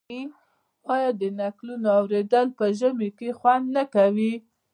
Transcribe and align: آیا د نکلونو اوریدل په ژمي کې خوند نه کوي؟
آیا 0.93 1.09
د 1.21 1.23
نکلونو 1.39 1.87
اوریدل 1.99 2.47
په 2.57 2.65
ژمي 2.79 3.09
کې 3.17 3.29
خوند 3.39 3.65
نه 3.75 3.83
کوي؟ 3.93 4.33